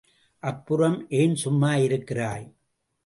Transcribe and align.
அப்புறம் 0.43 1.09
ஏன் 1.09 1.35
சும்மா 1.35 1.75
இருக்கிறாய்? 1.75 2.47